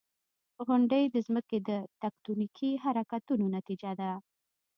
[0.65, 4.11] •غونډۍ د ځمکې د تکتونیکي حرکتونو نتیجه ده.